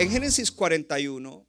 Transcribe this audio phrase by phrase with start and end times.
[0.00, 1.46] En Génesis 41,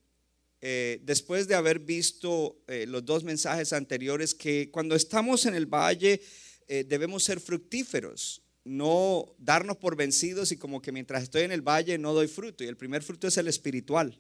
[0.60, 5.68] eh, después de haber visto eh, los dos mensajes anteriores, que cuando estamos en el
[5.68, 6.22] valle
[6.68, 11.62] eh, debemos ser fructíferos, no darnos por vencidos y como que mientras estoy en el
[11.62, 12.66] valle no doy fruto.
[12.66, 14.20] Y el primer fruto es el espiritual,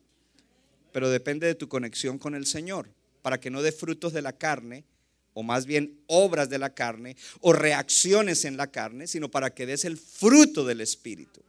[0.93, 2.89] pero depende de tu conexión con el Señor,
[3.21, 4.85] para que no dé frutos de la carne,
[5.33, 9.65] o más bien obras de la carne, o reacciones en la carne, sino para que
[9.65, 11.41] des el fruto del Espíritu.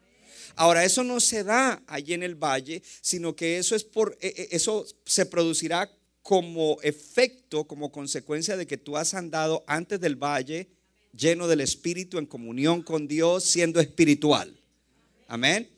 [0.54, 4.28] Ahora, eso no se da allí en el valle, sino que eso es por e-
[4.36, 5.90] e- eso se producirá
[6.22, 10.68] como efecto, como consecuencia de que tú has andado antes del valle
[11.16, 14.56] lleno del espíritu en comunión con Dios, siendo espiritual.
[15.26, 15.68] Amén.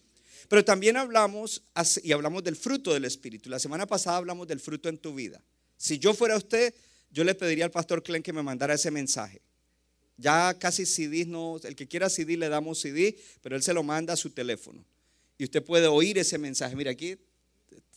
[0.49, 1.63] Pero también hablamos
[2.03, 3.49] y hablamos del fruto del espíritu.
[3.49, 5.41] La semana pasada hablamos del fruto en tu vida.
[5.77, 6.75] Si yo fuera usted,
[7.11, 9.41] yo le pediría al pastor Clen que me mandara ese mensaje.
[10.17, 13.83] Ya casi CD no, el que quiera CD le damos CD, pero él se lo
[13.83, 14.85] manda a su teléfono.
[15.39, 16.77] Y usted puede oír ese mensaje.
[16.77, 17.17] Mira, aquí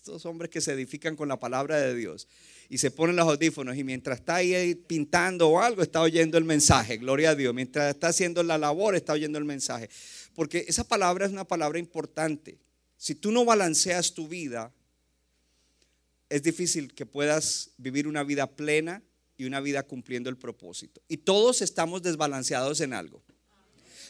[0.07, 2.27] estos hombres que se edifican con la palabra de Dios
[2.69, 6.45] y se ponen los audífonos y mientras está ahí pintando o algo, está oyendo el
[6.45, 7.53] mensaje, gloria a Dios.
[7.53, 9.89] Mientras está haciendo la labor, está oyendo el mensaje.
[10.33, 12.57] Porque esa palabra es una palabra importante.
[12.97, 14.73] Si tú no balanceas tu vida,
[16.29, 19.03] es difícil que puedas vivir una vida plena
[19.37, 21.01] y una vida cumpliendo el propósito.
[21.07, 23.23] Y todos estamos desbalanceados en algo.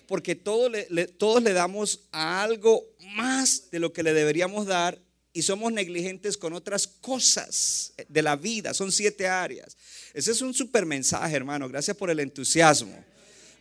[0.08, 2.84] Porque todos le damos a algo
[3.16, 5.02] más de lo que le deberíamos dar
[5.34, 8.74] y somos negligentes con otras cosas de la vida.
[8.74, 9.78] Son siete áreas.
[10.16, 11.70] Ese es un super mensaje, hermano.
[11.70, 13.06] Gracias por el entusiasmo.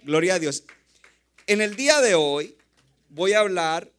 [0.03, 0.63] Gloria a Dios.
[1.47, 2.57] En el día de hoy
[3.11, 3.93] voy a hablar,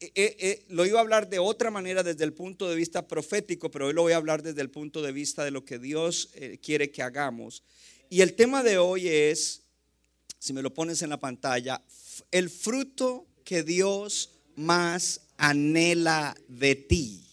[0.00, 3.08] eh, eh, eh, lo iba a hablar de otra manera desde el punto de vista
[3.08, 5.78] profético, pero hoy lo voy a hablar desde el punto de vista de lo que
[5.78, 6.30] Dios
[6.62, 7.64] quiere que hagamos.
[8.08, 9.62] Y el tema de hoy es,
[10.38, 11.82] si me lo pones en la pantalla,
[12.30, 17.24] el fruto que Dios más anhela de ti.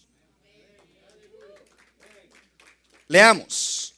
[3.08, 3.95] Leamos.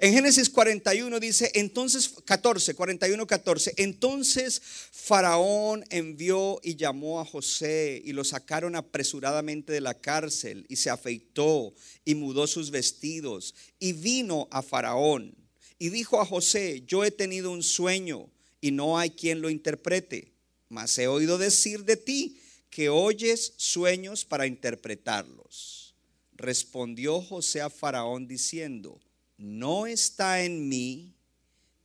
[0.00, 8.00] En Génesis 41 dice, entonces 14, 41, 14, entonces Faraón envió y llamó a José
[8.04, 13.92] y lo sacaron apresuradamente de la cárcel y se afeitó y mudó sus vestidos y
[13.92, 15.34] vino a Faraón
[15.80, 18.30] y dijo a José, yo he tenido un sueño
[18.60, 20.32] y no hay quien lo interprete,
[20.68, 25.96] mas he oído decir de ti que oyes sueños para interpretarlos.
[26.34, 29.00] Respondió José a Faraón diciendo,
[29.38, 31.14] no está en mí,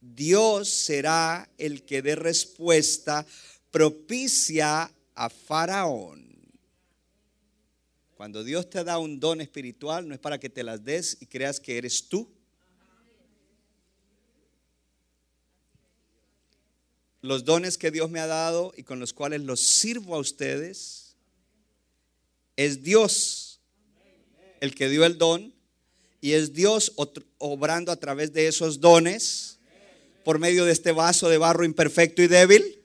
[0.02, 3.26] Dios será el que dé respuesta
[3.72, 6.34] propicia a Faraón.
[8.16, 11.26] Cuando Dios te da un don espiritual, no es para que te las des y
[11.28, 12.30] creas que eres tú.
[17.22, 21.16] Los dones que Dios me ha dado y con los cuales los sirvo a ustedes,
[22.56, 23.62] es Dios
[24.60, 25.54] el que dio el don
[26.24, 26.94] y es Dios
[27.38, 29.60] obrando a través de esos dones
[30.24, 32.82] por medio de este vaso de barro imperfecto y débil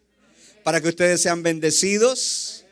[0.64, 2.64] para que ustedes sean bendecidos.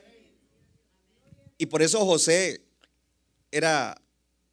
[1.57, 2.63] Y por eso José
[3.53, 3.97] era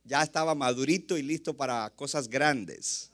[0.04, 3.10] ya estaba madurito y listo para cosas grandes.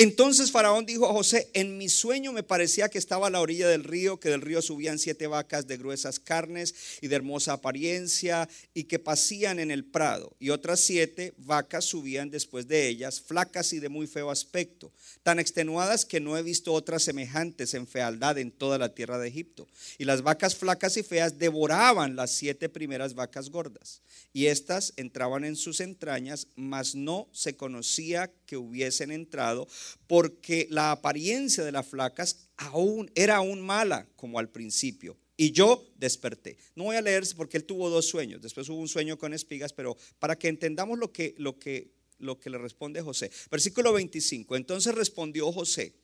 [0.00, 3.66] Entonces Faraón dijo a José, en mi sueño me parecía que estaba a la orilla
[3.66, 8.48] del río, que del río subían siete vacas de gruesas carnes y de hermosa apariencia
[8.74, 10.36] y que pasían en el prado.
[10.38, 14.92] Y otras siete vacas subían después de ellas, flacas y de muy feo aspecto,
[15.24, 19.26] tan extenuadas que no he visto otras semejantes en fealdad en toda la tierra de
[19.26, 19.66] Egipto.
[19.98, 24.00] Y las vacas flacas y feas devoraban las siete primeras vacas gordas.
[24.32, 29.66] Y éstas entraban en sus entrañas, mas no se conocía que hubiesen entrado,
[30.06, 35.16] porque la apariencia de las flacas aún era aún mala como al principio.
[35.36, 36.58] Y yo desperté.
[36.74, 38.42] No voy a leer porque él tuvo dos sueños.
[38.42, 42.40] Después hubo un sueño con espigas, pero para que entendamos lo que, lo que, lo
[42.40, 43.30] que le responde José.
[43.50, 44.56] Versículo 25.
[44.56, 45.94] Entonces respondió José.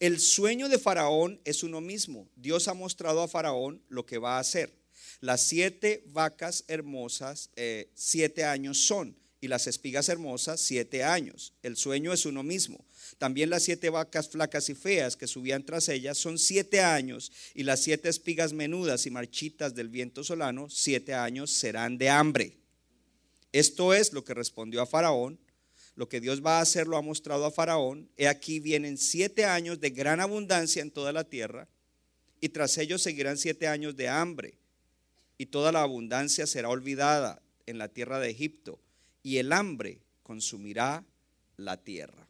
[0.00, 2.28] El sueño de Faraón es uno mismo.
[2.36, 4.72] Dios ha mostrado a Faraón lo que va a hacer.
[5.20, 11.52] Las siete vacas hermosas, eh, siete años son, y las espigas hermosas siete años.
[11.62, 12.82] El sueño es uno mismo.
[13.18, 17.64] También las siete vacas flacas y feas que subían tras ellas son siete años, y
[17.64, 22.56] las siete espigas menudas y marchitas del viento solano, siete años serán de hambre.
[23.52, 25.38] Esto es lo que respondió a Faraón.
[25.94, 28.08] Lo que Dios va a hacer lo ha mostrado a Faraón.
[28.16, 31.68] He aquí vienen siete años de gran abundancia en toda la tierra,
[32.40, 34.54] y tras ellos seguirán siete años de hambre,
[35.36, 38.80] y toda la abundancia será olvidada en la tierra de Egipto,
[39.24, 41.02] y el hambre consumirá
[41.56, 42.28] la tierra.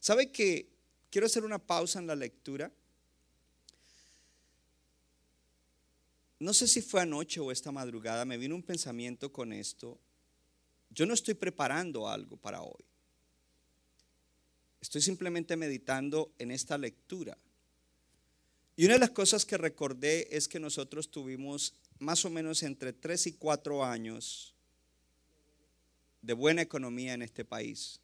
[0.00, 0.68] ¿Sabe que
[1.10, 2.72] quiero hacer una pausa en la lectura?
[6.40, 9.98] No sé si fue anoche o esta madrugada, me vino un pensamiento con esto.
[10.90, 12.84] Yo no estoy preparando algo para hoy.
[14.80, 17.36] Estoy simplemente meditando en esta lectura.
[18.76, 22.94] Y una de las cosas que recordé es que nosotros tuvimos más o menos entre
[22.94, 24.54] 3 y 4 años
[26.22, 28.00] de buena economía en este país.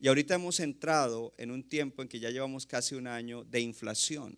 [0.00, 3.60] Y ahorita hemos entrado en un tiempo en que ya llevamos casi un año de
[3.60, 4.36] inflación.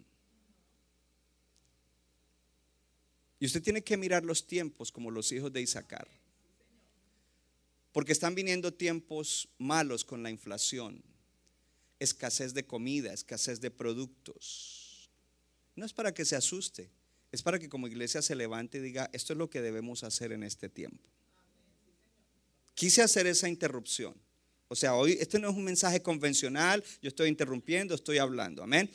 [3.38, 6.08] Y usted tiene que mirar los tiempos como los hijos de Isaacar.
[7.92, 11.02] Porque están viniendo tiempos malos con la inflación.
[11.98, 15.10] Escasez de comida, escasez de productos.
[15.74, 16.90] No es para que se asuste,
[17.32, 20.32] es para que como iglesia se levante y diga, esto es lo que debemos hacer
[20.32, 21.08] en este tiempo.
[22.80, 24.14] Quise hacer esa interrupción.
[24.66, 28.62] O sea, hoy este no es un mensaje convencional, yo estoy interrumpiendo, estoy hablando.
[28.62, 28.90] Amén.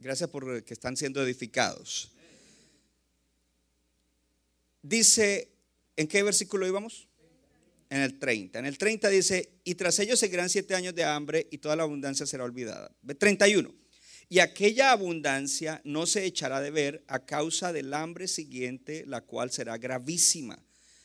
[0.00, 2.10] Gracias por que están siendo edificados.
[4.82, 5.52] Dice,
[5.94, 7.06] ¿en qué versículo íbamos?
[7.88, 8.58] En el 30.
[8.58, 11.84] En el 30 dice, y tras ellos seguirán siete años de hambre y toda la
[11.84, 12.90] abundancia será olvidada.
[13.16, 13.72] 31.
[14.28, 19.52] Y aquella abundancia no se echará de ver a causa del hambre siguiente, la cual
[19.52, 20.60] será gravísima.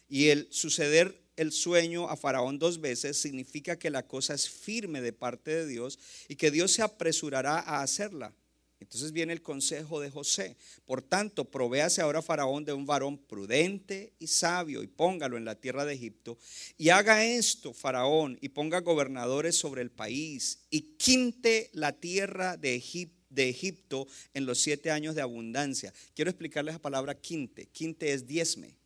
[0.10, 5.02] Y el suceder el sueño a Faraón dos veces significa que la cosa es firme
[5.02, 5.98] de parte de Dios
[6.28, 8.32] y que Dios se apresurará a hacerla.
[8.80, 10.56] Entonces viene el consejo de José.
[10.86, 15.56] Por tanto, provéase ahora Faraón de un varón prudente y sabio y póngalo en la
[15.56, 16.38] tierra de Egipto.
[16.78, 22.82] Y haga esto Faraón y ponga gobernadores sobre el país y quinte la tierra de
[23.30, 25.92] de Egipto en los siete años de abundancia.
[26.14, 27.66] Quiero explicarles la palabra quinte.
[27.68, 28.81] Quinte es diezme.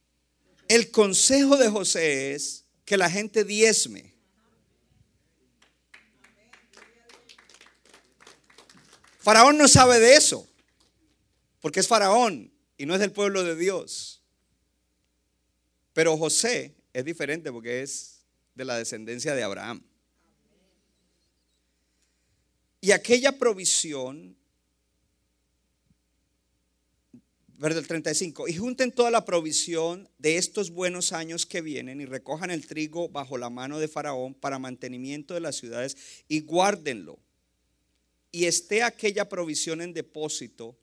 [0.67, 4.13] El consejo de José es que la gente diezme.
[9.19, 10.47] Faraón no sabe de eso,
[11.59, 14.21] porque es faraón y no es del pueblo de Dios.
[15.93, 19.83] Pero José es diferente porque es de la descendencia de Abraham.
[22.81, 24.37] Y aquella provisión
[27.57, 28.47] Verso 35.
[28.49, 33.07] Y junten toda la provisión de estos buenos años que vienen y recojan el trigo
[33.07, 35.95] bajo la mano de Faraón para mantenimiento de las ciudades
[36.27, 37.17] y guárdenlo.
[38.31, 40.77] Y esté aquella provisión en depósito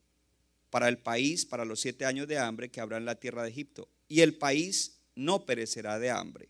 [0.71, 3.51] para el país, para los siete años de hambre que habrá en la tierra de
[3.51, 3.89] Egipto.
[4.09, 6.49] Y el país no perecerá de hambre.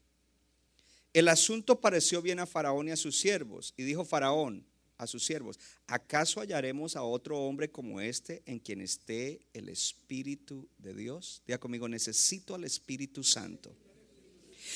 [1.12, 3.74] El asunto pareció bien a Faraón y a sus siervos.
[3.76, 4.64] Y dijo Faraón,
[5.02, 10.68] a sus siervos, ¿acaso hallaremos a otro hombre como este en quien esté el Espíritu
[10.78, 11.42] de Dios?
[11.46, 13.74] Diga conmigo, necesito al Espíritu Santo.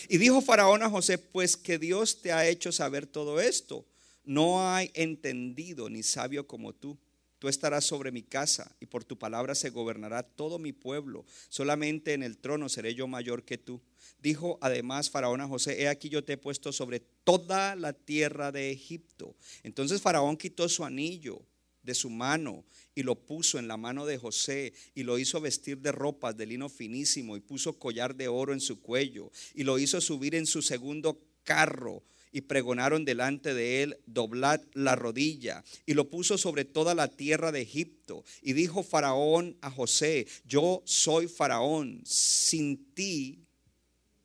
[0.08, 3.86] Y dijo Faraón a José, pues que Dios te ha hecho saber todo esto.
[4.24, 6.98] No hay entendido ni sabio como tú.
[7.38, 11.26] Tú estarás sobre mi casa y por tu palabra se gobernará todo mi pueblo.
[11.48, 13.82] Solamente en el trono seré yo mayor que tú.
[14.18, 18.52] Dijo además Faraón a José, he aquí yo te he puesto sobre toda la tierra
[18.52, 19.36] de Egipto.
[19.62, 21.42] Entonces Faraón quitó su anillo
[21.82, 22.64] de su mano
[22.94, 26.46] y lo puso en la mano de José y lo hizo vestir de ropas de
[26.46, 30.46] lino finísimo y puso collar de oro en su cuello y lo hizo subir en
[30.46, 32.02] su segundo carro
[32.36, 35.64] y pregonaron delante de él, doblad la rodilla.
[35.86, 38.24] Y lo puso sobre toda la tierra de Egipto.
[38.42, 43.38] Y dijo Faraón a José, yo soy Faraón, sin ti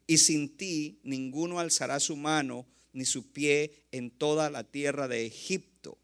[0.08, 5.26] y sin ti ninguno alzará su mano ni su pie en toda la tierra de
[5.26, 5.98] Egipto.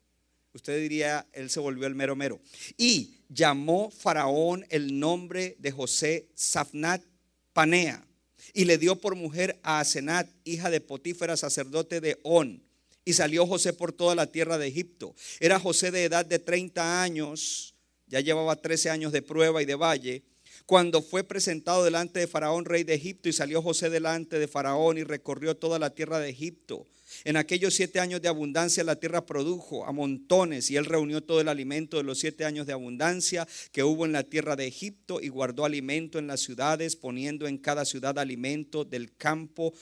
[0.53, 2.39] Usted diría, él se volvió el mero mero.
[2.77, 7.03] Y llamó Faraón el nombre de José Safnat
[7.51, 8.06] Panea
[8.53, 12.63] y le dio por mujer a Asenat, hija de Potífera, sacerdote de On.
[13.05, 15.15] Y salió José por toda la tierra de Egipto.
[15.39, 17.75] Era José de edad de 30 años,
[18.07, 20.23] ya llevaba 13 años de prueba y de valle
[20.67, 24.97] cuando fue presentado delante de Faraón, rey de Egipto, y salió José delante de Faraón
[24.97, 26.85] y recorrió toda la tierra de Egipto.
[27.23, 31.41] En aquellos siete años de abundancia la tierra produjo a montones y él reunió todo
[31.41, 35.19] el alimento de los siete años de abundancia que hubo en la tierra de Egipto
[35.21, 39.73] y guardó alimento en las ciudades, poniendo en cada ciudad alimento del campo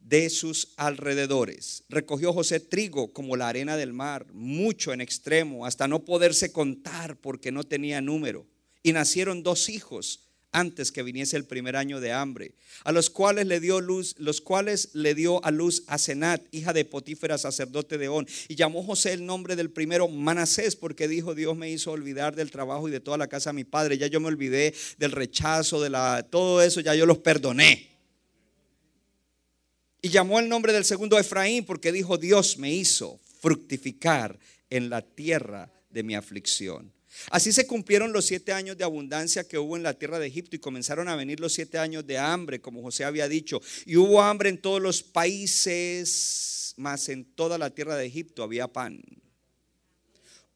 [0.00, 1.84] de sus alrededores.
[1.88, 7.18] Recogió José trigo como la arena del mar, mucho en extremo, hasta no poderse contar
[7.20, 8.46] porque no tenía número.
[8.82, 13.46] Y nacieron dos hijos antes que viniese el primer año de hambre, a los cuales
[13.46, 17.98] le dio luz, los cuales le dio a luz a Senat, hija de Potífera, sacerdote
[17.98, 21.90] de On, y llamó José el nombre del primero Manasés, porque dijo, Dios me hizo
[21.90, 24.74] olvidar del trabajo y de toda la casa de mi padre, ya yo me olvidé
[24.98, 27.96] del rechazo, de la todo eso, ya yo los perdoné.
[30.02, 34.38] Y llamó el nombre del segundo Efraín, porque dijo, Dios me hizo fructificar
[34.70, 36.95] en la tierra de mi aflicción.
[37.30, 40.56] Así se cumplieron los siete años de abundancia que hubo en la tierra de Egipto
[40.56, 43.60] y comenzaron a venir los siete años de hambre, como José había dicho.
[43.84, 48.68] Y hubo hambre en todos los países, mas en toda la tierra de Egipto había
[48.68, 49.02] pan.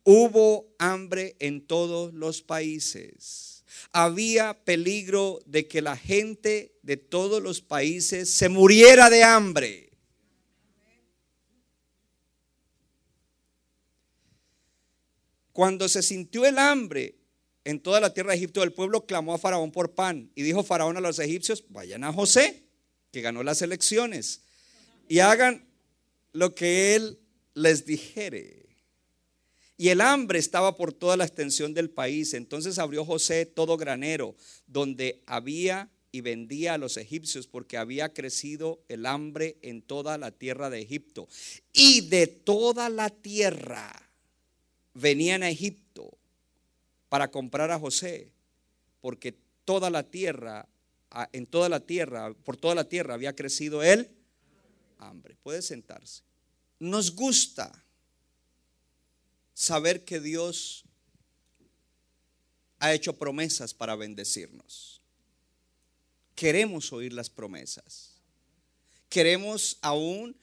[0.05, 3.65] Hubo hambre en todos los países.
[3.93, 9.90] Había peligro de que la gente de todos los países se muriera de hambre.
[15.61, 17.17] Cuando se sintió el hambre
[17.65, 20.33] en toda la tierra de Egipto, el pueblo clamó a Faraón por pan.
[20.35, 22.63] Y dijo Faraón a los egipcios, vayan a José,
[23.13, 24.41] que ganó las elecciones,
[25.07, 25.69] y hagan
[26.33, 27.19] lo que él
[27.53, 28.71] les dijere.
[29.77, 32.33] Y el hambre estaba por toda la extensión del país.
[32.33, 34.37] Entonces abrió José todo granero,
[34.67, 40.31] donde había y vendía a los egipcios, porque había crecido el hambre en toda la
[40.31, 41.29] tierra de Egipto.
[41.75, 44.10] Y de toda la tierra
[44.95, 46.17] venían a Egipto
[47.09, 48.31] para comprar a José,
[49.01, 50.69] porque toda la tierra,
[51.33, 54.11] en toda la tierra, por toda la tierra había crecido el
[54.99, 55.37] hambre.
[55.43, 56.23] Puede sentarse.
[56.79, 57.85] Nos gusta
[59.55, 60.85] saber que Dios
[62.79, 65.03] ha hecho promesas para bendecirnos.
[66.35, 68.15] Queremos oír las promesas.
[69.11, 70.35] Queremos aún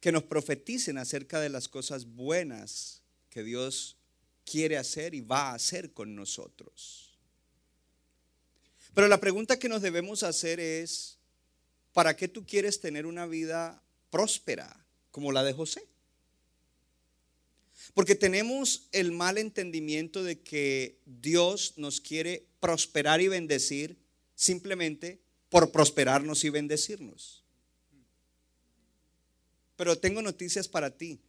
[0.00, 3.02] que nos profeticen acerca de las cosas buenas
[3.36, 3.98] que Dios
[4.46, 7.18] quiere hacer y va a hacer con nosotros.
[8.94, 11.18] Pero la pregunta que nos debemos hacer es,
[11.92, 14.74] ¿para qué tú quieres tener una vida próspera
[15.10, 15.86] como la de José?
[17.92, 23.98] Porque tenemos el mal entendimiento de que Dios nos quiere prosperar y bendecir
[24.34, 27.44] simplemente por prosperarnos y bendecirnos.
[29.76, 31.20] Pero tengo noticias para ti.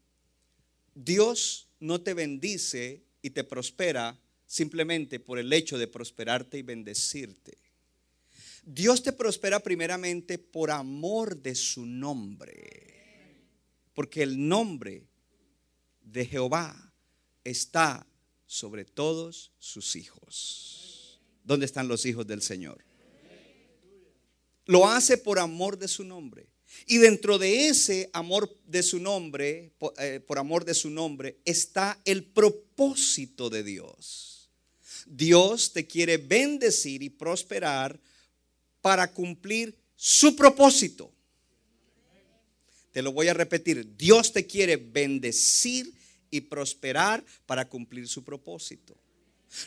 [0.95, 7.57] Dios no te bendice y te prospera simplemente por el hecho de prosperarte y bendecirte.
[8.63, 13.45] Dios te prospera primeramente por amor de su nombre.
[13.93, 15.07] Porque el nombre
[16.01, 16.93] de Jehová
[17.43, 18.05] está
[18.45, 21.19] sobre todos sus hijos.
[21.43, 22.83] ¿Dónde están los hijos del Señor?
[24.65, 26.49] Lo hace por amor de su nombre.
[26.85, 31.99] Y dentro de ese amor de su nombre, eh, por, amor de su nombre, está
[32.05, 34.49] el propósito de Dios.
[35.05, 37.99] Dios te quiere bendecir y prosperar
[38.81, 41.11] para cumplir su propósito.
[42.91, 43.95] Te lo voy a repetir.
[43.95, 45.93] Dios te quiere bendecir
[46.29, 48.97] y prosperar para cumplir su propósito.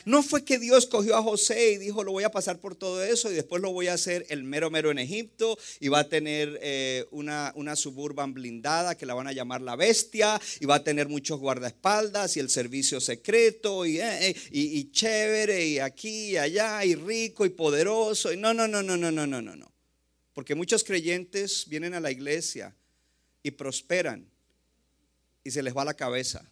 [0.05, 3.03] No fue que Dios cogió a José y dijo, lo voy a pasar por todo
[3.03, 6.09] eso y después lo voy a hacer el mero mero en Egipto y va a
[6.09, 10.83] tener eh, una, suburban blindada que la van a llamar la bestia y va a
[10.83, 16.31] tener muchos guardaespaldas y el servicio secreto y, eh, eh, y, y chévere y aquí
[16.31, 18.31] y allá y rico y poderoso.
[18.31, 19.71] Y no, no, no, no, no, no, no, no.
[20.33, 22.75] Porque muchos creyentes vienen a la iglesia
[23.43, 24.29] y prosperan
[25.43, 26.49] y se les va la cabeza.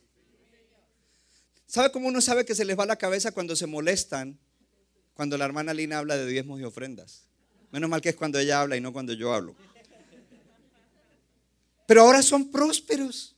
[1.69, 4.39] ¿Sabe cómo uno sabe que se les va la cabeza cuando se molestan?
[5.13, 7.27] Cuando la hermana Lina habla de diezmos y ofrendas.
[7.69, 9.55] Menos mal que es cuando ella habla y no cuando yo hablo.
[11.85, 13.35] Pero ahora son prósperos.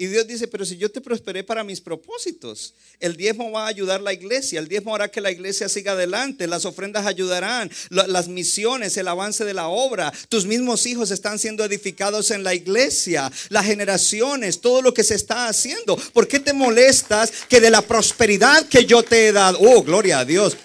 [0.00, 3.66] Y Dios dice, pero si yo te prosperé para mis propósitos, el diezmo va a
[3.66, 7.68] ayudar a la iglesia, el diezmo hará que la iglesia siga adelante, las ofrendas ayudarán,
[7.90, 12.54] las misiones, el avance de la obra, tus mismos hijos están siendo edificados en la
[12.54, 15.96] iglesia, las generaciones, todo lo que se está haciendo.
[15.96, 20.20] ¿Por qué te molestas que de la prosperidad que yo te he dado, oh, gloria
[20.20, 20.56] a Dios,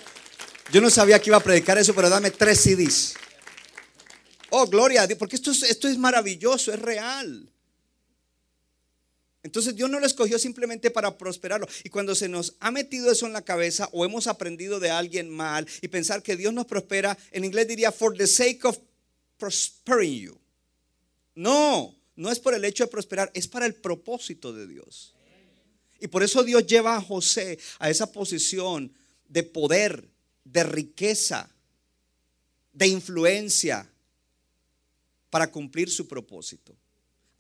[0.72, 3.16] yo no sabía que iba a predicar eso, pero dame tres CDs.
[4.52, 7.50] Oh, gloria a Dios, porque esto esto es maravilloso, es real.
[9.44, 11.68] Entonces Dios no lo escogió simplemente para prosperarlo.
[11.84, 15.30] Y cuando se nos ha metido eso en la cabeza o hemos aprendido de alguien
[15.30, 18.78] mal y pensar que Dios nos prospera, en inglés diría for the sake of
[19.38, 20.40] prospering you.
[21.36, 25.14] No, no es por el hecho de prosperar, es para el propósito de Dios.
[26.00, 28.94] Y por eso Dios lleva a José a esa posición
[29.28, 30.10] de poder,
[30.46, 31.50] de riqueza,
[32.72, 33.90] de influencia
[35.30, 36.78] para cumplir su propósito.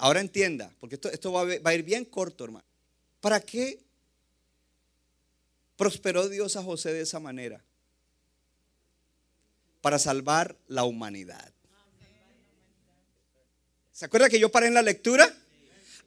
[0.03, 2.65] Ahora entienda, porque esto, va, a, va a ir bien corto, hermano.
[3.21, 3.79] ¿Para qué
[5.77, 7.63] prosperó Dios a José de esa manera?
[9.79, 11.53] Para salvar la humanidad.
[13.93, 15.33] ¿Se acuerda que yo paré en la lectura?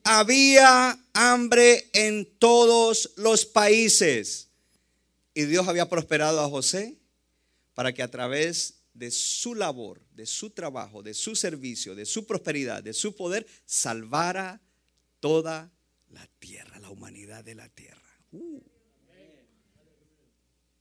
[0.04, 4.48] Había hambre en todos los países.
[5.32, 6.98] Y Dios había prosperado a José
[7.72, 12.26] para que a través de su labor, de su trabajo, de su servicio, de su
[12.26, 14.60] prosperidad, de su poder, salvara
[15.20, 15.70] toda
[16.10, 18.00] la tierra, la humanidad de la tierra.
[18.32, 18.60] Uh.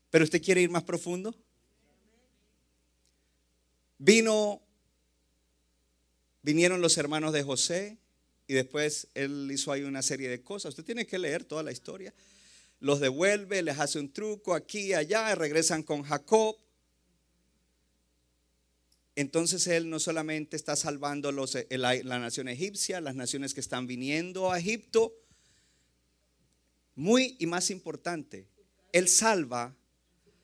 [0.09, 1.35] Pero usted quiere ir más profundo.
[3.97, 4.61] Vino,
[6.41, 7.97] vinieron los hermanos de José
[8.47, 10.69] y después él hizo ahí una serie de cosas.
[10.69, 12.13] Usted tiene que leer toda la historia.
[12.79, 16.55] Los devuelve, les hace un truco aquí y allá, regresan con Jacob
[19.15, 23.87] entonces Él no solamente está salvando eh, la, la, nación egipcia, las naciones que están
[23.87, 25.13] viniendo a Egipto,
[26.95, 28.47] muy y más importante,
[28.91, 29.75] Él salva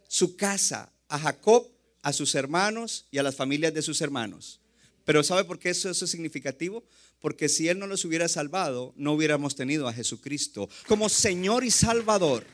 [0.07, 1.69] su casa a Jacob,
[2.01, 4.59] a sus hermanos y a las familias de sus hermanos.
[5.05, 6.83] Pero ¿sabe por qué eso, eso es significativo?
[7.19, 11.71] Porque si Él no los hubiera salvado, no hubiéramos tenido a Jesucristo como Señor y
[11.71, 12.45] Salvador.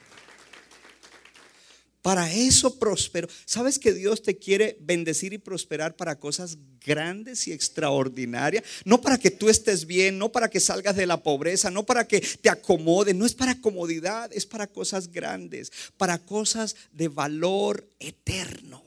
[2.08, 3.28] Para eso prospero.
[3.44, 8.64] ¿Sabes que Dios te quiere bendecir y prosperar para cosas grandes y extraordinarias?
[8.86, 12.08] No para que tú estés bien, no para que salgas de la pobreza, no para
[12.08, 17.86] que te acomodes, no es para comodidad, es para cosas grandes, para cosas de valor
[18.00, 18.82] eterno.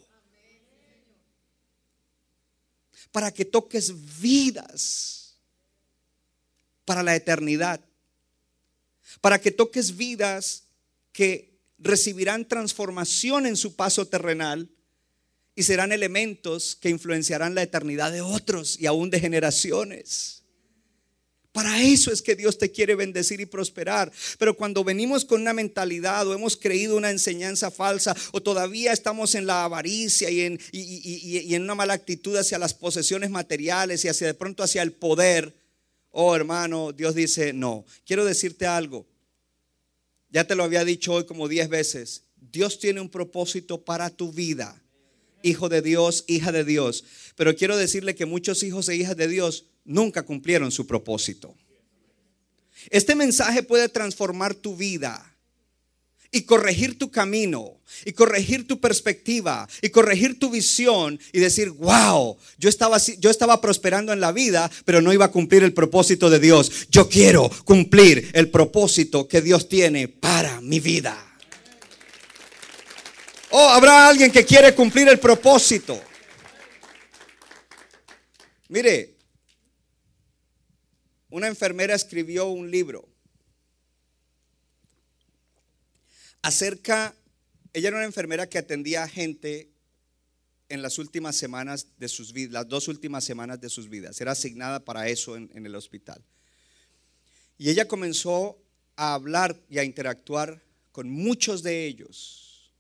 [3.13, 5.35] Para que toques vidas
[6.87, 7.83] para la eternidad.
[9.21, 10.63] Para que toques vidas
[11.13, 11.50] que
[11.81, 14.71] recibirán transformación en su paso terrenal
[15.55, 20.41] y serán elementos que influenciarán la eternidad de otros y aún de generaciones.
[21.53, 24.13] Para eso es que Dios te quiere bendecir y prosperar.
[24.39, 29.35] Pero cuando venimos con una mentalidad o hemos creído una enseñanza falsa o todavía estamos
[29.35, 34.09] en la avaricia y en, y, en una mala actitud hacia las posesiones materiales y
[34.09, 35.57] hacia de pronto hacia el poder,
[36.11, 39.10] oh hermano, Dios dice, no, quiero decirte algo.
[40.31, 42.25] Ya te lo había dicho hoy como diez veces.
[42.53, 44.83] Dios tiene un propósito para tu vida.
[45.43, 47.05] Hijo de Dios, hija de Dios.
[47.37, 51.55] Pero quiero decirle que muchos hijos e hijas de Dios nunca cumplieron su propósito.
[52.91, 55.30] Este mensaje puede transformar tu vida
[56.33, 62.37] y corregir tu camino y corregir tu perspectiva y corregir tu visión y decir, wow,
[62.59, 66.31] yo estaba, yo estaba prosperando en la vida, pero no iba a cumplir el propósito
[66.31, 66.89] de Dios.
[66.89, 71.27] Yo quiero cumplir el propósito que Dios tiene para mi vida.
[73.51, 76.01] Oh, habrá alguien que quiere cumplir el propósito.
[78.69, 79.17] Mire,
[81.31, 83.10] una enfermera escribió un libro
[86.43, 87.15] acerca,
[87.73, 89.71] ella era una enfermera que atendía a gente
[90.69, 94.21] en las últimas semanas de sus vidas, las dos últimas semanas de sus vidas.
[94.21, 96.25] Era asignada para eso en, en el hospital.
[97.59, 98.59] Y ella comenzó
[98.97, 102.73] a hablar y a interactuar con muchos de ellos.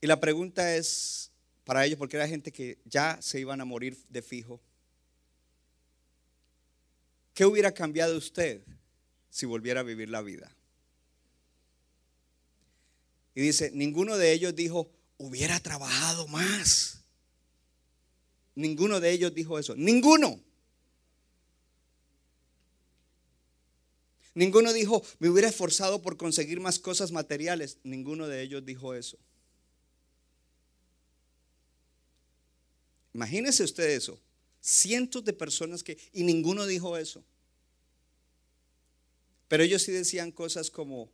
[0.00, 1.32] Y la pregunta es
[1.64, 4.60] para ellos, porque era gente que ya se iban a morir de fijo.
[7.34, 8.62] ¿Qué hubiera cambiado usted
[9.30, 10.54] si volviera a vivir la vida.
[13.34, 17.04] Y dice, ninguno de ellos dijo, hubiera trabajado más.
[18.54, 19.76] Ninguno de ellos dijo eso.
[19.76, 20.40] Ninguno.
[24.34, 27.78] Ninguno dijo, me hubiera esforzado por conseguir más cosas materiales.
[27.84, 29.18] Ninguno de ellos dijo eso.
[33.14, 34.20] Imagínese usted eso.
[34.60, 35.98] Cientos de personas que...
[36.12, 37.24] Y ninguno dijo eso.
[39.48, 41.10] Pero ellos sí decían cosas como,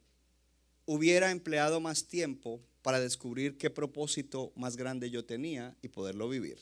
[0.86, 6.58] hubiera empleado más tiempo para descubrir qué propósito más grande yo tenía y poderlo vivir.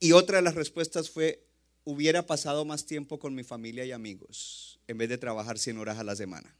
[0.00, 1.46] Y otra de las respuestas fue,
[1.84, 5.98] hubiera pasado más tiempo con mi familia y amigos en vez de trabajar 100 horas
[5.98, 6.54] a la semana.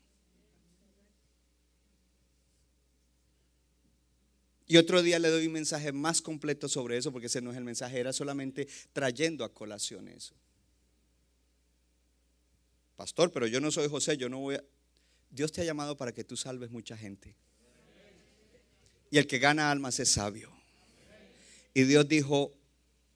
[4.67, 7.57] Y otro día le doy un mensaje más completo sobre eso, porque ese no es
[7.57, 10.37] el mensaje, era solamente trayendo a colación eso
[13.01, 14.65] pastor, pero yo no soy José, yo no voy a...
[15.31, 17.35] Dios te ha llamado para que tú salves mucha gente.
[19.11, 20.53] Y el que gana almas es sabio.
[21.73, 22.53] Y Dios dijo,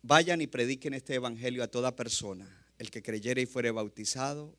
[0.01, 2.49] vayan y prediquen este evangelio a toda persona.
[2.79, 4.57] El que creyere y fuere bautizado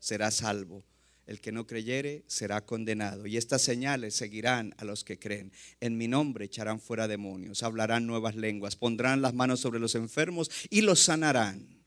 [0.00, 0.84] será salvo.
[1.26, 3.26] El que no creyere será condenado.
[3.26, 5.50] Y estas señales seguirán a los que creen.
[5.80, 10.50] En mi nombre echarán fuera demonios, hablarán nuevas lenguas, pondrán las manos sobre los enfermos
[10.68, 11.77] y los sanarán.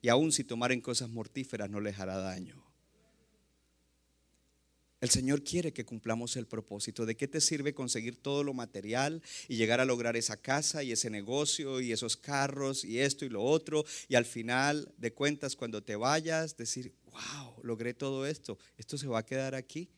[0.00, 2.68] Y aun si tomaren cosas mortíferas no les hará daño.
[5.00, 7.06] El Señor quiere que cumplamos el propósito.
[7.06, 10.90] ¿De qué te sirve conseguir todo lo material y llegar a lograr esa casa y
[10.90, 13.84] ese negocio y esos carros y esto y lo otro?
[14.08, 18.58] Y al final de cuentas, cuando te vayas, decir, wow, logré todo esto.
[18.76, 19.88] Esto se va a quedar aquí.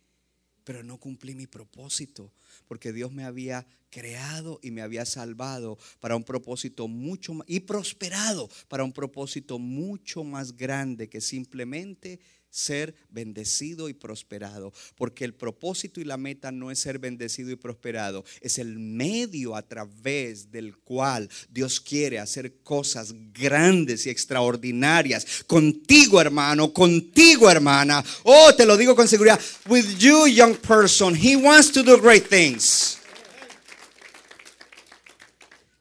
[0.71, 2.33] Pero no cumplí mi propósito
[2.69, 7.59] porque Dios me había creado y me había salvado para un propósito mucho más y
[7.59, 14.73] prosperado para un propósito mucho más grande que simplemente ser bendecido y prosperado.
[14.97, 19.57] Porque el propósito y la meta no es ser bendecido y prosperado, es el medio
[19.57, 25.45] a través del cual Dios quiere hacer cosas grandes y extraordinarias.
[25.47, 28.05] Contigo, hermano, contigo, hermana.
[28.25, 29.41] Oh, te lo digo con seguridad.
[29.69, 32.80] With you, young person, He wants to do great things.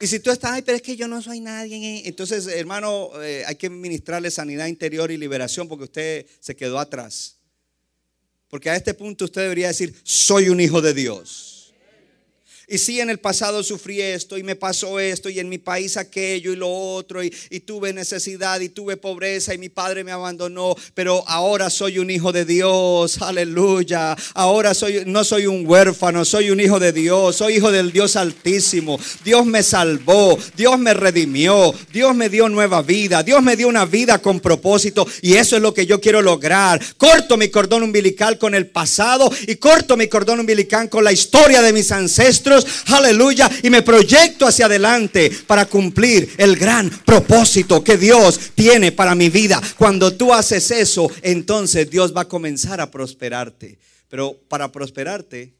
[0.01, 2.03] Y si tú estás, ay, pero es que yo no soy nadie.
[2.05, 7.35] Entonces, hermano, eh, hay que ministrarle sanidad interior y liberación porque usted se quedó atrás.
[8.47, 11.48] Porque a este punto usted debería decir, soy un hijo de Dios.
[12.71, 15.97] Y sí, en el pasado sufrí esto y me pasó esto y en mi país
[15.97, 20.11] aquello y lo otro y, y, tuve necesidad y tuve pobreza y mi padre me
[20.11, 24.15] abandonó, pero ahora soy un hijo de Dios, aleluya.
[24.35, 28.15] Ahora soy, no soy un huérfano, soy un hijo de Dios, soy hijo del Dios
[28.15, 28.99] altísimo.
[29.25, 33.85] Dios me salvó, Dios me redimió, Dios me dio nueva vida, Dios me dio una
[33.85, 36.79] vida con propósito y eso es lo que yo quiero lograr.
[36.97, 41.63] Corto mi cordón umbilical con el pasado y corto mi cordón umbilical con la historia
[41.63, 47.97] de mis ancestros aleluya, y me proyecto hacia adelante para cumplir el gran propósito que
[47.97, 49.61] Dios tiene para mi vida.
[49.77, 53.77] Cuando tú haces eso, entonces Dios va a comenzar a prosperarte.
[54.09, 55.53] Pero para prosperarte,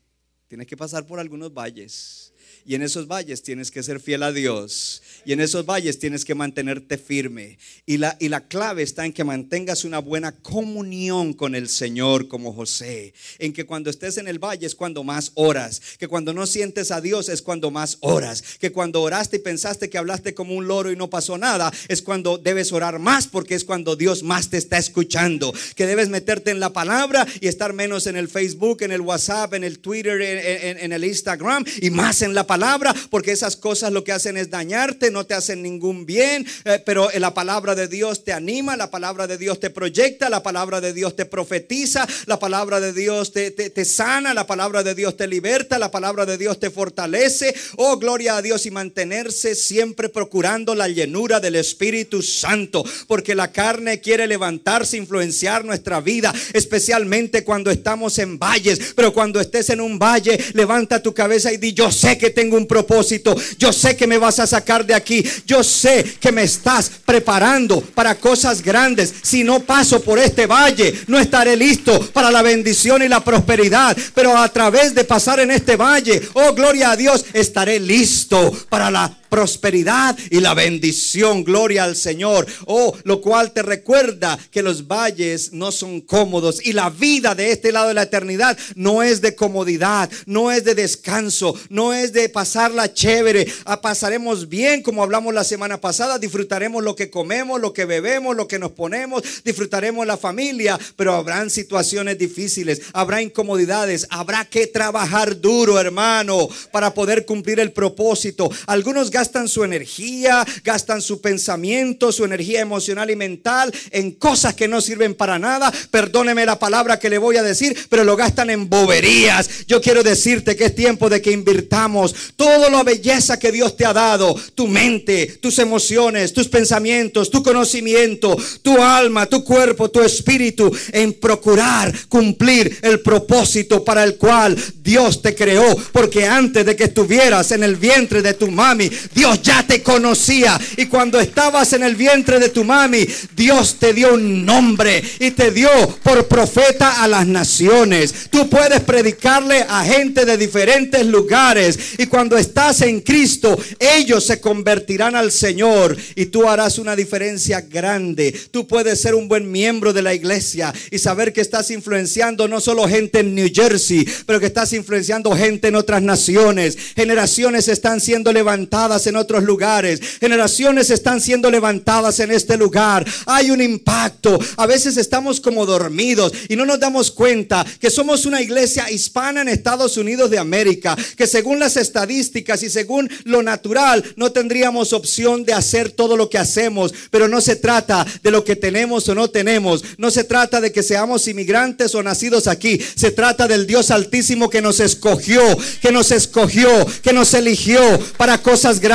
[0.48, 2.34] tienes que pasar por algunos valles.
[2.66, 5.02] Y en esos valles tienes que ser fiel a Dios.
[5.30, 7.60] Y en esos valles tienes que mantenerte firme.
[7.86, 12.28] Y la, y la clave está en que mantengas una buena comunión con el Señor
[12.28, 13.14] como José.
[13.38, 15.84] En que cuando estés en el valle es cuando más oras.
[16.00, 18.44] Que cuando no sientes a Dios es cuando más oras.
[18.60, 22.02] Que cuando oraste y pensaste que hablaste como un loro y no pasó nada, es
[22.02, 25.54] cuando debes orar más porque es cuando Dios más te está escuchando.
[25.76, 29.54] Que debes meterte en la palabra y estar menos en el Facebook, en el WhatsApp,
[29.54, 34.04] en el Twitter, en, el Instagram y más en la palabra porque esas cosas lo
[34.04, 38.34] que hacen es dañarte, te hacen ningún bien, eh, pero la palabra de Dios te
[38.34, 42.80] anima, la palabra de Dios te proyecta, la palabra de Dios te profetiza, la palabra
[42.80, 46.38] de Dios te, te, te sana, la palabra de Dios te liberta, la palabra de
[46.38, 47.54] Dios te fortalece.
[47.78, 53.52] Oh, gloria a Dios y mantenerse siempre procurando la llenura del Espíritu Santo, porque la
[53.52, 59.82] carne quiere levantarse, influenciar nuestra vida, especialmente cuando estamos en valles, pero cuando estés en
[59.82, 63.96] un valle, levanta tu cabeza y di, yo sé que tengo un propósito, yo sé
[63.96, 64.99] que me vas a sacar de aquí,
[65.46, 69.14] yo sé que me estás preparando para cosas grandes.
[69.22, 73.96] Si no paso por este valle, no estaré listo para la bendición y la prosperidad,
[74.14, 78.90] pero a través de pasar en este valle, oh gloria a Dios, estaré listo para
[78.92, 81.44] la prosperidad y la bendición.
[81.44, 82.46] Gloria al Señor.
[82.66, 87.52] Oh, lo cual te recuerda que los valles no son cómodos y la vida de
[87.52, 92.14] este lado de la eternidad no es de comodidad, no es de descanso, no es
[92.14, 93.48] de pasarla chévere.
[93.66, 98.36] Ah, pasaremos bien como hablamos la semana pasada, disfrutaremos lo que comemos, lo que bebemos,
[98.36, 104.68] lo que nos ponemos, disfrutaremos la familia, pero habrán situaciones difíciles, habrá incomodidades, habrá que
[104.68, 108.50] trabajar duro, hermano, para poder cumplir el propósito.
[108.66, 114.70] Algunos gastan su energía, gastan su pensamiento, su energía emocional y mental en cosas que
[114.70, 115.74] no sirven para nada.
[115.92, 119.68] Perdóneme la palabra que le voy a decir, pero lo gastan en boberías.
[119.68, 123.86] Yo quiero decirte que es tiempo de que invirtamos toda la belleza que Dios te
[123.86, 130.02] ha dado, tu mente, tus emociones, tus pensamientos, tu conocimiento, tu alma, tu cuerpo, tu
[130.02, 135.76] espíritu, en procurar cumplir el propósito para el cual Dios te creó.
[135.92, 140.60] Porque antes de que estuvieras en el vientre de tu mami, Dios ya te conocía.
[140.78, 145.32] Y cuando estabas en el vientre de tu mami, Dios te dio un nombre y
[145.32, 145.70] te dio
[146.04, 148.30] por profeta a las naciones.
[148.30, 151.78] Tú puedes predicarle a gente de diferentes lugares.
[151.98, 157.62] Y cuando estás en Cristo, ellos se convertirán al Señor y tú harás una diferencia
[157.62, 158.34] grande.
[158.52, 162.62] Tú puedes ser un buen miembro de la iglesia y saber que estás influenciando no
[162.62, 166.78] solo gente en New Jersey, pero que estás influenciando gente en otras naciones.
[166.96, 170.00] Generaciones están siendo levantadas en otros lugares.
[170.20, 173.06] Generaciones están siendo levantadas en este lugar.
[173.26, 174.40] Hay un impacto.
[174.58, 179.42] A veces estamos como dormidos y no nos damos cuenta que somos una iglesia hispana
[179.42, 184.94] en Estados Unidos de América, que según las estadísticas y según lo natural no tendríamos
[184.94, 189.08] opción de hacer todo lo que hacemos, pero no se trata de lo que tenemos
[189.10, 193.48] o no tenemos, no se trata de que seamos inmigrantes o nacidos aquí, se trata
[193.48, 195.42] del Dios altísimo que nos escogió,
[195.82, 196.70] que nos escogió,
[197.02, 197.82] que nos eligió
[198.18, 198.89] para cosas grandes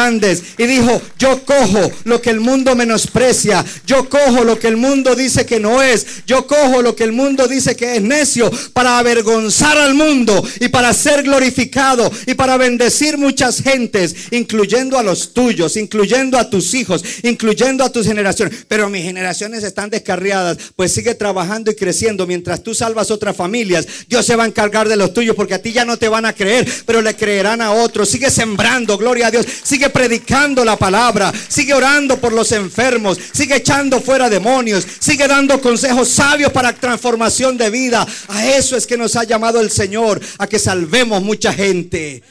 [0.59, 5.15] y dijo, yo cojo lo que el mundo menosprecia, yo cojo lo que el mundo
[5.15, 8.99] dice que no es, yo cojo lo que el mundo dice que es necio para
[8.99, 15.33] avergonzar al mundo y para ser glorificado y para bendecir muchas gentes, incluyendo a los
[15.33, 18.65] tuyos, incluyendo a tus hijos, incluyendo a tus generaciones.
[18.67, 23.87] Pero mis generaciones están descarriadas, pues sigue trabajando y creciendo mientras tú salvas otras familias.
[24.09, 26.27] Dios se va a encargar de los tuyos porque a ti ya no te van
[26.27, 28.09] a creer, pero le creerán a otros.
[28.09, 29.47] Sigue sembrando, gloria a Dios.
[29.63, 35.61] Sigue predicando la palabra, sigue orando por los enfermos, sigue echando fuera demonios, sigue dando
[35.61, 38.07] consejos sabios para transformación de vida.
[38.29, 42.23] A eso es que nos ha llamado el Señor, a que salvemos mucha gente.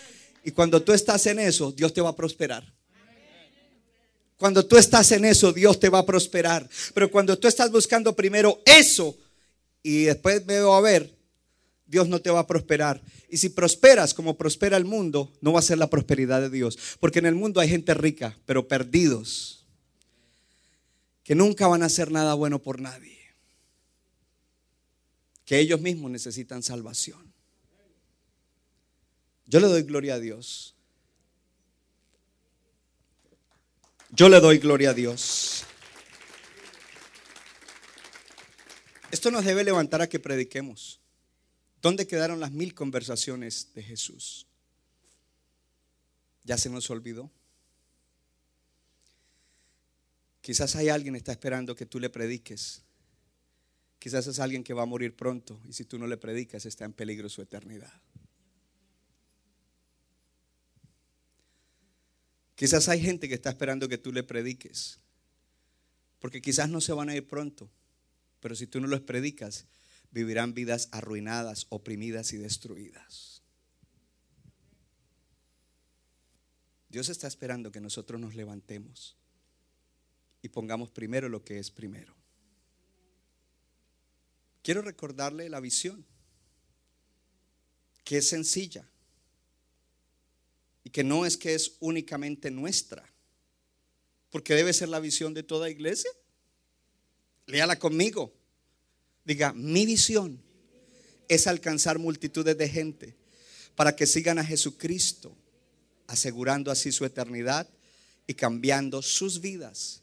[0.43, 2.63] Y cuando tú estás en eso, Dios te va a prosperar.
[4.37, 6.67] Cuando tú estás en eso, Dios te va a prosperar.
[6.93, 9.15] Pero cuando tú estás buscando primero eso
[9.81, 11.12] y después veo a ver,
[11.93, 13.03] Dios no te va a prosperar.
[13.29, 16.97] Y si prosperas como prospera el mundo, no va a ser la prosperidad de Dios.
[16.99, 19.67] Porque en el mundo hay gente rica, pero perdidos,
[21.23, 23.19] que nunca van a hacer nada bueno por nadie.
[25.45, 27.31] Que ellos mismos necesitan salvación.
[29.45, 30.73] Yo le doy gloria a Dios.
[34.09, 35.63] Yo le doy gloria a Dios.
[39.11, 41.02] Esto nos debe levantar a que prediquemos.
[41.83, 44.47] ¿Dónde quedaron las mil conversaciones de Jesús?
[46.45, 47.29] ¿Ya se nos olvidó?
[50.39, 52.83] Quizás hay alguien que está esperando que tú le prediques.
[53.99, 56.85] Quizás es alguien que va a morir pronto y si tú no le predicas está
[56.85, 57.91] en peligro su eternidad.
[62.55, 64.99] Quizás hay gente que está esperando que tú le prediques.
[66.19, 67.69] Porque quizás no se van a ir pronto.
[68.39, 69.65] Pero si tú no les predicas,
[70.13, 73.41] vivirán vidas arruinadas, oprimidas y destruidas.
[76.87, 79.17] Dios está esperando que nosotros nos levantemos
[80.43, 82.13] y pongamos primero lo que es primero.
[84.61, 86.05] Quiero recordarle la visión,
[88.03, 88.87] que es sencilla
[90.83, 93.11] y que no es que es únicamente nuestra,
[94.29, 96.11] porque debe ser la visión de toda iglesia.
[97.47, 98.42] Léala conmigo.
[99.25, 100.41] Diga, mi visión
[101.27, 103.15] es alcanzar multitudes de gente
[103.75, 105.35] para que sigan a Jesucristo,
[106.07, 107.67] asegurando así su eternidad
[108.27, 110.01] y cambiando sus vidas,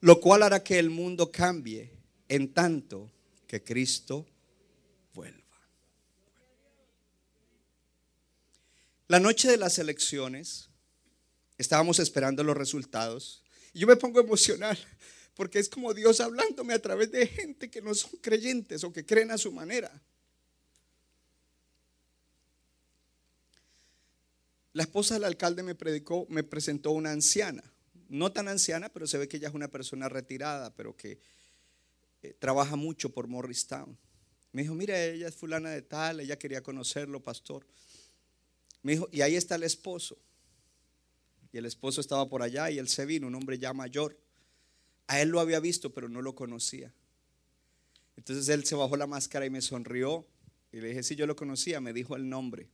[0.00, 1.92] lo cual hará que el mundo cambie
[2.28, 3.10] en tanto
[3.46, 4.26] que Cristo
[5.14, 5.42] vuelva.
[9.08, 10.68] La noche de las elecciones,
[11.58, 14.76] estábamos esperando los resultados y yo me pongo emocional
[15.36, 19.04] porque es como Dios hablándome a través de gente que no son creyentes o que
[19.04, 20.02] creen a su manera.
[24.72, 27.62] La esposa del alcalde me predicó, me presentó una anciana,
[28.08, 31.18] no tan anciana, pero se ve que ella es una persona retirada, pero que
[32.22, 33.96] eh, trabaja mucho por Morristown.
[34.52, 37.66] Me dijo, mira, ella es fulana de tal, ella quería conocerlo, pastor.
[38.82, 40.16] Me dijo, y ahí está el esposo.
[41.52, 44.18] Y el esposo estaba por allá y él se vino, un hombre ya mayor.
[45.06, 46.92] A él lo había visto, pero no lo conocía.
[48.16, 50.26] Entonces él se bajó la máscara y me sonrió.
[50.72, 51.80] Y le dije, sí, yo lo conocía.
[51.80, 52.68] Me dijo el nombre.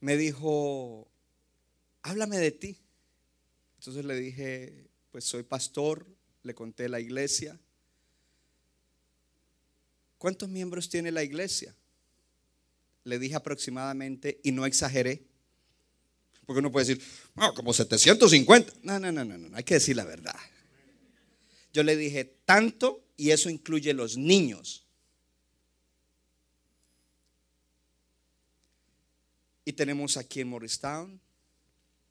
[0.00, 1.08] Me dijo,
[2.02, 2.78] háblame de ti.
[3.78, 6.06] Entonces le dije, pues soy pastor.
[6.42, 7.58] Le conté la iglesia.
[10.18, 11.74] ¿Cuántos miembros tiene la iglesia?
[13.04, 15.26] Le dije aproximadamente y no exageré.
[16.46, 17.04] Porque uno puede decir,
[17.34, 18.72] no, como 750.
[18.82, 20.36] No, no, no, no, no, hay que decir la verdad.
[21.72, 24.86] Yo le dije, tanto, y eso incluye los niños.
[29.64, 31.20] Y tenemos aquí en Morristown,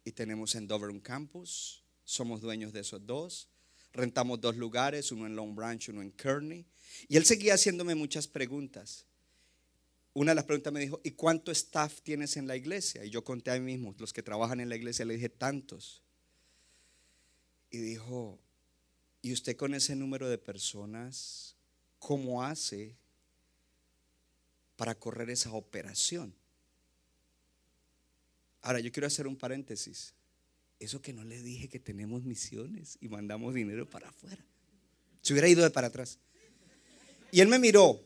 [0.04, 3.50] y tenemos en Dover campus, somos dueños de esos dos.
[3.94, 6.66] Rentamos dos lugares, uno en Long Branch, uno en Kearney.
[7.08, 9.06] Y él seguía haciéndome muchas preguntas
[10.14, 13.04] una de las preguntas me dijo, ¿y cuánto staff tienes en la iglesia?
[13.04, 16.04] Y yo conté a mí mismo, los que trabajan en la iglesia, le dije, tantos.
[17.72, 18.40] Y dijo,
[19.24, 21.56] ¿y usted con ese número de personas,
[21.98, 22.96] cómo hace
[24.76, 26.36] para correr esa operación?
[28.62, 30.14] Ahora, yo quiero hacer un paréntesis.
[30.80, 34.46] eso que no le dije que tenemos misiones y mandamos dinero para afuera.
[35.22, 36.20] Se hubiera ido de para atrás.
[37.32, 38.00] Y él me miró,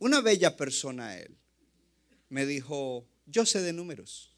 [0.00, 1.36] una bella persona él.
[2.28, 4.30] Me dijo, yo sé de números.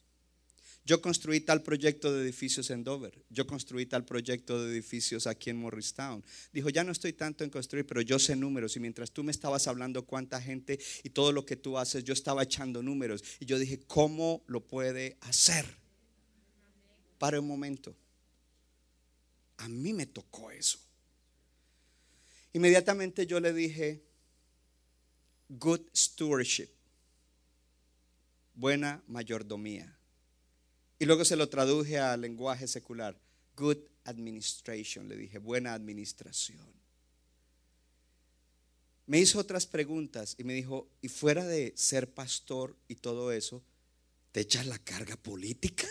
[0.85, 3.25] Yo construí tal proyecto de edificios en Dover.
[3.31, 6.25] Yo construí tal proyecto de edificios aquí en Morristown.
[6.53, 8.77] Dijo, ya no estoy tanto en construir, pero yo sé números.
[8.77, 12.13] Y mientras tú me estabas hablando cuánta gente y todo lo que tú haces, yo
[12.13, 13.23] estaba echando números.
[13.39, 15.65] Y yo dije, ¿cómo lo puede hacer?
[17.19, 17.97] Para un momento.
[19.59, 20.81] A mí me tocó eso.
[22.53, 24.03] Inmediatamente yo le dije,
[25.59, 26.71] good stewardship,
[28.55, 29.99] buena mayordomía.
[30.99, 33.19] Y luego se lo traduje al lenguaje secular.
[33.57, 36.73] Good administration, le dije, buena administración.
[39.07, 43.63] Me hizo otras preguntas y me dijo, y fuera de ser pastor y todo eso,
[44.31, 45.89] ¿te echas la carga política?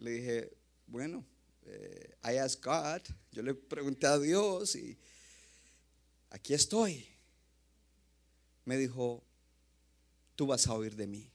[0.00, 1.26] Le dije, bueno,
[1.66, 4.98] eh, I asked God, yo le pregunté a Dios y
[6.30, 7.06] aquí estoy.
[8.64, 9.22] Me dijo,
[10.36, 11.30] tú vas a oír de mí.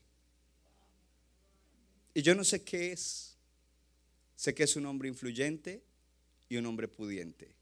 [2.14, 3.36] Y yo no sé qué es.
[4.34, 5.82] Sé que es un hombre influyente
[6.48, 7.54] y un hombre pudiente.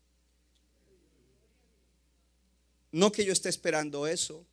[2.92, 4.47] No que yo esté esperando eso,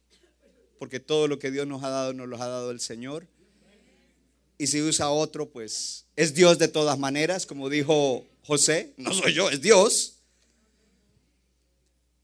[0.80, 3.28] porque todo lo que Dios nos ha dado nos lo ha dado el Señor.
[4.58, 9.34] Y si usa otro, pues es Dios de todas maneras, como dijo José, no soy
[9.34, 10.21] yo, es Dios.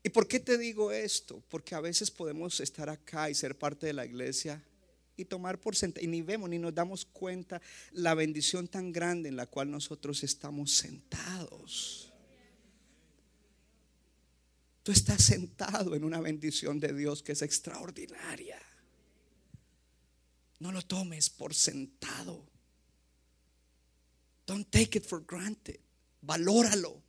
[0.07, 1.43] ¿Y por qué te digo esto?
[1.49, 4.63] Porque a veces podemos estar acá y ser parte de la iglesia
[5.17, 9.27] y tomar por sentado, y ni vemos ni nos damos cuenta la bendición tan grande
[9.27, 12.13] en la cual nosotros estamos sentados.
[14.81, 18.61] Tú estás sentado en una bendición de Dios que es extraordinaria.
[20.59, 22.47] No lo tomes por sentado.
[24.45, 25.81] Don't take it for granted.
[26.21, 27.03] Valóralo.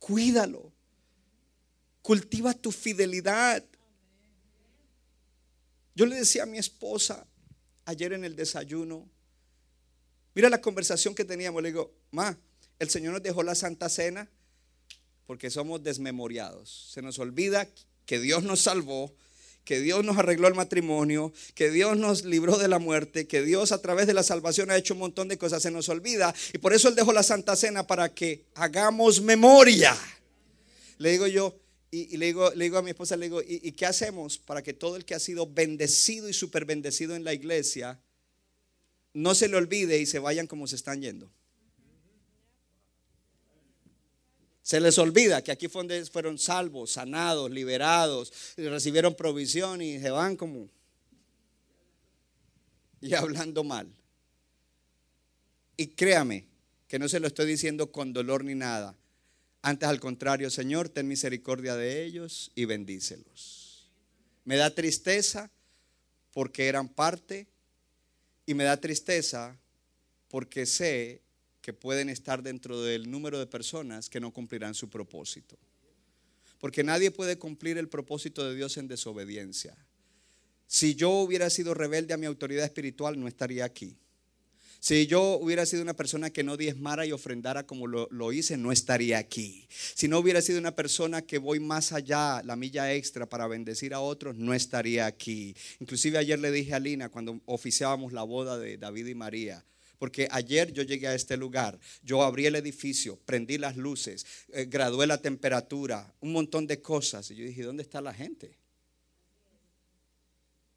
[0.00, 0.73] Cuídalo.
[2.04, 3.64] Cultiva tu fidelidad.
[5.94, 7.26] Yo le decía a mi esposa,
[7.86, 9.08] ayer en el desayuno.
[10.34, 11.62] Mira la conversación que teníamos.
[11.62, 12.38] Le digo, ma,
[12.78, 14.28] el Señor nos dejó la Santa Cena
[15.26, 16.90] porque somos desmemoriados.
[16.92, 17.66] Se nos olvida
[18.04, 19.14] que Dios nos salvó,
[19.64, 23.72] que Dios nos arregló el matrimonio, que Dios nos libró de la muerte, que Dios
[23.72, 25.62] a través de la salvación ha hecho un montón de cosas.
[25.62, 29.96] Se nos olvida y por eso Él dejó la Santa Cena para que hagamos memoria.
[30.98, 31.63] Le digo yo,
[31.94, 34.72] y, le, digo, le, digo, a mi esposa, le digo, ¿y, qué hacemos para que
[34.72, 38.00] todo el que ha sido bendecido y súper bendecido en la iglesia
[39.12, 41.30] no se le olvide y se vayan como se están yendo?
[44.62, 50.68] Se les olvida que aquí fueron salvos, sanados, liberados, recibieron provisión y se van como
[53.00, 53.86] y hablando mal.
[55.76, 56.48] Y créame
[56.88, 58.96] que no se lo estoy diciendo con dolor ni nada.
[59.66, 63.88] Antes al contrario, Señor, ten misericordia de ellos y bendícelos.
[64.44, 65.50] Me da tristeza
[66.34, 67.46] porque eran parte
[68.44, 69.56] y me da tristeza
[70.28, 71.22] porque sé
[71.62, 75.56] que pueden estar dentro del número de personas que no cumplirán su propósito.
[76.58, 79.74] Porque nadie puede cumplir el propósito de Dios en desobediencia.
[80.66, 83.96] Si yo hubiera sido rebelde a mi autoridad espiritual, no estaría aquí.
[84.84, 88.70] Si yo hubiera sido una persona que no diezmara y ofrendara como lo, hice, no
[88.70, 89.66] estaría aquí.
[89.70, 93.94] Si no hubiera sido una persona que voy más allá, la milla extra para bendecir
[93.94, 95.56] a otros, no estaría aquí.
[95.80, 99.64] Inclusive ayer le dije a Lina cuando oficiábamos la boda de David y María,
[99.98, 104.66] porque ayer yo llegué a este lugar, yo abrí el edificio, prendí las luces, eh,
[104.66, 107.30] gradué la temperatura, un montón de cosas.
[107.30, 108.58] Y yo dije, ¿dónde está la gente?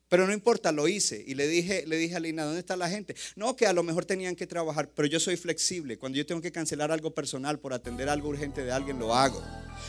[0.09, 1.23] Pero no importa, lo hice.
[1.27, 3.15] Y le dije, le dije a Lina, ¿dónde está la gente?
[3.35, 5.97] No, que a lo mejor tenían que trabajar, pero yo soy flexible.
[5.97, 9.43] Cuando yo tengo que cancelar algo personal por atender algo urgente de alguien, lo hago.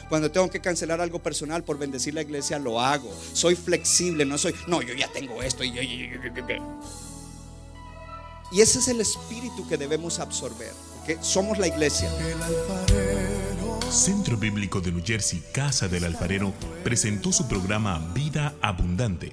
[0.09, 3.15] Cuando tengo que cancelar algo personal por bendecir la iglesia, lo hago.
[3.33, 5.63] Soy flexible, no soy, no, yo ya tengo esto.
[5.63, 5.71] Y,
[8.51, 12.11] y ese es el espíritu que debemos absorber, porque somos la iglesia.
[13.89, 16.53] Centro Bíblico de New Jersey, Casa del Alfarero,
[16.83, 19.33] presentó su programa Vida Abundante